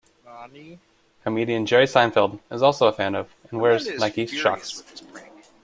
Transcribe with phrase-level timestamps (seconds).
[1.21, 4.81] Comedian Jerry Seinfeld is also a fan of, and wears Nike Shox.